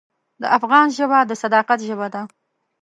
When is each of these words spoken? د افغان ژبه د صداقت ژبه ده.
د 0.41 0.43
افغان 0.57 0.87
ژبه 0.97 1.19
د 1.29 1.31
صداقت 1.43 1.79
ژبه 1.87 2.07
ده. 2.13 2.21